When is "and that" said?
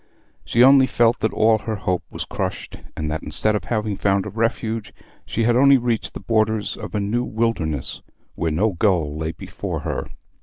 2.97-3.21